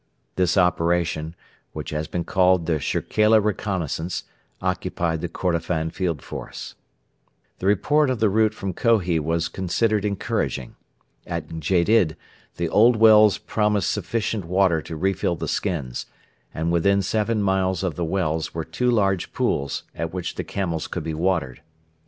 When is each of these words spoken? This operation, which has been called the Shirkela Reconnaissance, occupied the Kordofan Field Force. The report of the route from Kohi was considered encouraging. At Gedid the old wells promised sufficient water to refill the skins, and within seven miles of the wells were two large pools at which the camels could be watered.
This 0.35 0.57
operation, 0.57 1.35
which 1.73 1.91
has 1.91 2.07
been 2.07 2.23
called 2.23 2.65
the 2.65 2.79
Shirkela 2.79 3.39
Reconnaissance, 3.39 4.23
occupied 4.59 5.21
the 5.21 5.29
Kordofan 5.29 5.91
Field 5.91 6.23
Force. 6.23 6.73
The 7.59 7.67
report 7.67 8.09
of 8.09 8.19
the 8.19 8.27
route 8.27 8.55
from 8.55 8.73
Kohi 8.73 9.19
was 9.19 9.47
considered 9.47 10.03
encouraging. 10.03 10.75
At 11.27 11.49
Gedid 11.59 12.15
the 12.57 12.67
old 12.69 12.95
wells 12.95 13.37
promised 13.37 13.91
sufficient 13.91 14.43
water 14.45 14.81
to 14.81 14.95
refill 14.95 15.35
the 15.35 15.47
skins, 15.47 16.07
and 16.51 16.71
within 16.71 17.03
seven 17.03 17.39
miles 17.43 17.83
of 17.83 17.93
the 17.93 18.03
wells 18.03 18.55
were 18.55 18.65
two 18.65 18.89
large 18.89 19.31
pools 19.33 19.83
at 19.93 20.11
which 20.11 20.33
the 20.33 20.43
camels 20.43 20.87
could 20.87 21.03
be 21.03 21.13
watered. 21.13 21.61